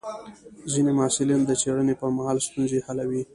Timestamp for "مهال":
2.17-2.37